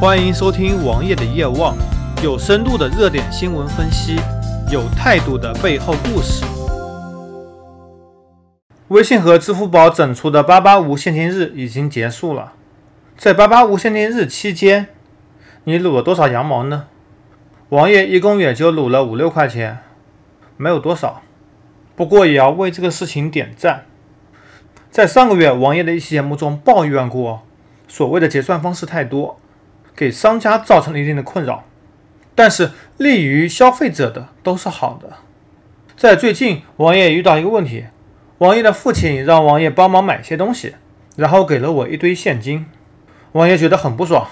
[0.00, 1.76] 欢迎收听王爷的夜望，
[2.24, 4.16] 有深度的热点新闻分析，
[4.72, 6.42] 有态度的背后故事。
[8.88, 12.54] 微信和支付宝整出的八八无现金日已经结束了，
[13.18, 14.88] 在八八无现金日期间，
[15.64, 16.86] 你撸了多少羊毛呢？
[17.68, 19.80] 王爷一共也就撸了五六块钱，
[20.56, 21.20] 没有多少，
[21.94, 23.84] 不过也要为这个事情点赞。
[24.90, 27.42] 在上个月王爷的一期节目中抱怨过，
[27.86, 29.38] 所谓的结算方式太多。
[30.00, 31.64] 给商家造成了一定的困扰，
[32.34, 35.18] 但是利于消费者的都是好的。
[35.94, 37.84] 在最近，王爷遇到一个问题，
[38.38, 40.74] 王爷的父亲让王爷帮忙买些东西，
[41.16, 42.64] 然后给了我一堆现金，
[43.32, 44.26] 王爷觉得很不爽，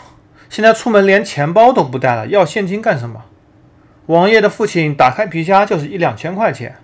[0.49, 3.27] 现在出门连钱包都不带了，要现金干什么？
[4.07, 6.77] 王爷的父亲打开皮夹就是一两千块钱，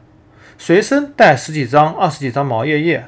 [0.58, 3.06] 随身带十几张、二十几张毛爷爷，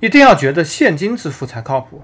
[0.00, 2.02] 一定要觉得现金支付才靠谱。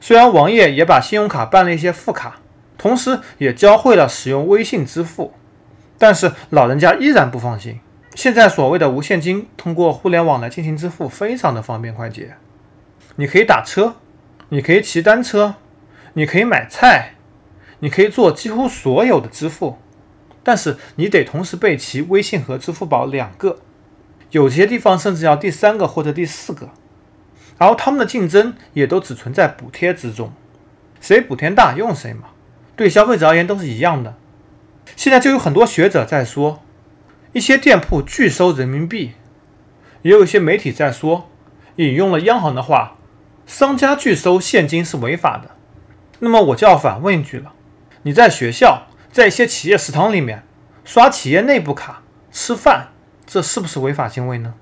[0.00, 2.40] 虽然王爷也把信用卡办了一些副卡，
[2.76, 5.34] 同时也教会了使用微信支付，
[5.98, 7.80] 但是老人家依然不放心。
[8.14, 12.34] 现在所谓的无现金，通过互联网来进行支付，非常的方便快捷。
[13.16, 13.96] 你可以打车，
[14.48, 15.56] 你可以骑单车，
[16.14, 17.14] 你可以买菜，
[17.80, 19.78] 你可以做几乎所有的支付，
[20.42, 23.58] 但是你得同时备齐微信和支付宝两个，
[24.30, 26.70] 有些地方甚至要第三个或者第四个。
[27.58, 30.32] 然后他们的竞争也都只存在补贴之中，
[31.00, 32.28] 谁补贴大用谁嘛，
[32.76, 34.14] 对消费者而言都是一样的。
[34.96, 36.62] 现在就有很多学者在说，
[37.32, 39.12] 一些店铺拒收人民币，
[40.02, 41.28] 也有一些媒体在说，
[41.76, 42.96] 引用了央行的话，
[43.44, 45.50] 商家拒收现金是违法的。
[46.20, 47.52] 那么我就要反问一句了：
[48.02, 50.44] 你在学校，在一些企业食堂里面
[50.84, 52.88] 刷企业内部卡吃饭，
[53.26, 54.54] 这是不是违法行为呢？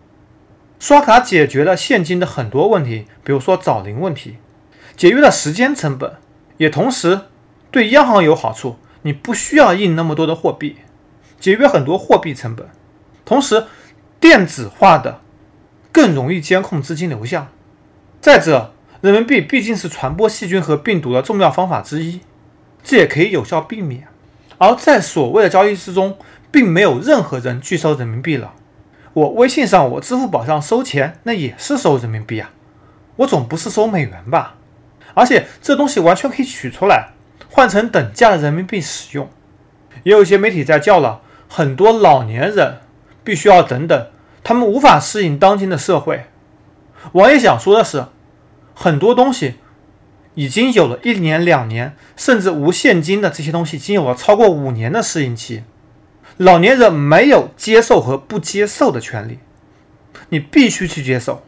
[0.79, 4.37] 刷卡解决了现金的很多问题，比如说找零问题，
[4.97, 6.17] 节约了时间成本，
[6.59, 7.21] 也同时
[7.71, 8.77] 对央行有好处。
[9.03, 10.77] 你不需要印那么多的货币，
[11.39, 12.67] 节约很多货币成本，
[13.25, 13.67] 同时
[14.19, 15.21] 电子化的
[15.93, 17.47] 更容易监控资金流向。
[18.21, 22.21] 再者，人民币毕竟是传播细菌和病毒的重要方法之一，
[22.83, 24.09] 这也可以有效避免。
[24.59, 26.19] 而在所谓的交易之中，
[26.51, 28.55] 并没有任何人拒收人民币了。
[29.17, 32.51] 我微信上、我支付宝上收钱，那也是收人民币啊，
[33.17, 34.57] 我总不是收美元吧？
[35.15, 37.13] 而且这东西完全可以取出来，
[37.51, 39.31] 换成等价的人民币使用。
[40.03, 42.81] 也有一些媒体在叫了，很多老年人
[43.25, 44.07] 必须要等等，
[44.45, 46.27] 他们无法适应当今的社会。
[47.13, 48.05] 王爷想说的是，
[48.75, 49.55] 很多东西
[50.35, 55.65] 已经有了一年、两年，甚至无现金的这些东西，已经有了超过五年的适应期。
[56.39, 59.39] 老年人没有接受和不接受的权利，
[60.29, 61.43] 你必须去接受。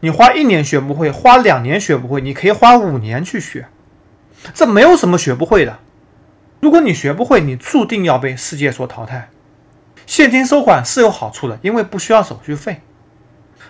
[0.00, 3.68] 你花一年学不会，花两年学不会，你可以花五年去学，
[4.54, 5.80] 这没有什么学不会的。
[6.60, 9.28] 如果你学不会，你注定要被世界所淘汰。
[10.06, 12.80] 现金收款是有好处的，因为不需要手续费，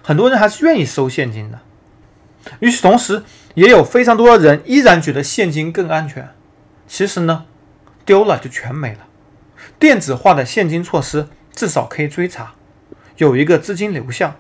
[0.03, 1.59] 很多人还是愿意收现金的。
[2.61, 6.29] 与此同时，也有非常多的人依然觉得现金更安全。
[6.87, 7.47] 其实呢，
[8.05, 9.08] 丢了就全没了。
[9.79, 12.55] 电子化的现金措施至少可以追查，
[13.17, 14.35] 有一个资金流向，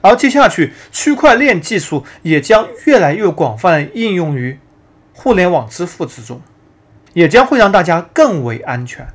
[0.00, 4.58] 而接下去区块链技术也将越来越广泛应用于
[5.12, 6.40] 互联网支付之中，
[7.12, 9.06] 也将会让大家更为安全。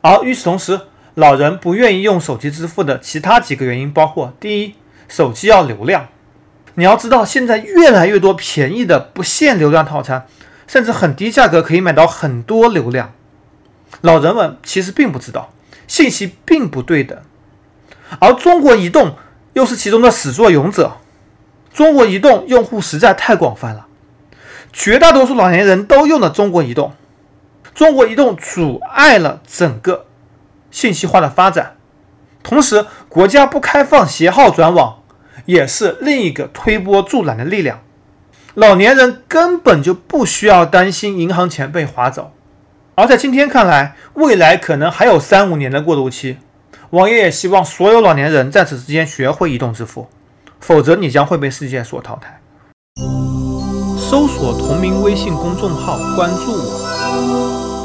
[0.00, 0.80] 而与此同时，
[1.14, 4.74] 老人不愿意用手机支付的其他几个原因包括：第一，
[5.08, 6.08] 手机要流量，
[6.74, 10.26] 你要知道现在越来越多便宜的不限流量套餐，
[10.66, 13.12] 甚至很低价格可以买到很多流量。
[14.00, 15.52] 老人们其实并不知道，
[15.86, 17.18] 信息并不对等，
[18.18, 19.16] 而中国移动
[19.54, 20.98] 又是其中的始作俑者。
[21.72, 23.86] 中国移动用户实在太广泛了，
[24.72, 26.94] 绝大多数老年人都用的中国移动。
[27.74, 30.06] 中国移动阻碍了整个
[30.70, 31.76] 信息化的发展，
[32.42, 35.02] 同时国家不开放携号转网，
[35.44, 37.80] 也是另一个推波助澜的力量。
[38.54, 42.32] 老年人根本就不需要担心银行钱被划走。
[42.98, 46.38] 而在今天看来，未来可能还有三五年的过渡期。
[46.90, 50.08] 王爷也希望所有老年人在此之间学会移动支付，
[50.60, 52.40] 否则你将会被世界所淘汰。
[53.98, 57.75] 搜索同名微信公众号，关注我。